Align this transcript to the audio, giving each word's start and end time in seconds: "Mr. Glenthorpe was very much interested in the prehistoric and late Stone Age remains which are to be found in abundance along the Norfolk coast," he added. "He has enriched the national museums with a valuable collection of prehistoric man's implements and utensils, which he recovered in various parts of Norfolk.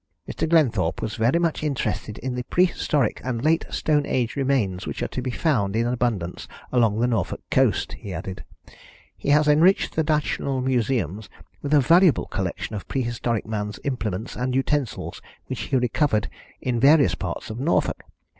"Mr. 0.27 0.49
Glenthorpe 0.49 0.99
was 0.99 1.13
very 1.13 1.37
much 1.37 1.61
interested 1.61 2.17
in 2.17 2.33
the 2.33 2.41
prehistoric 2.45 3.21
and 3.23 3.43
late 3.43 3.67
Stone 3.69 4.07
Age 4.07 4.35
remains 4.35 4.87
which 4.87 5.03
are 5.03 5.07
to 5.09 5.21
be 5.21 5.29
found 5.29 5.75
in 5.75 5.85
abundance 5.85 6.47
along 6.71 6.99
the 6.99 7.05
Norfolk 7.07 7.41
coast," 7.51 7.93
he 7.93 8.11
added. 8.11 8.43
"He 9.15 9.29
has 9.29 9.47
enriched 9.47 9.95
the 9.95 10.01
national 10.03 10.61
museums 10.61 11.29
with 11.61 11.75
a 11.75 11.79
valuable 11.79 12.25
collection 12.25 12.75
of 12.75 12.87
prehistoric 12.87 13.45
man's 13.45 13.79
implements 13.83 14.35
and 14.35 14.55
utensils, 14.55 15.21
which 15.45 15.59
he 15.69 15.75
recovered 15.77 16.31
in 16.61 16.79
various 16.79 17.13
parts 17.13 17.51
of 17.51 17.59
Norfolk. 17.59 18.01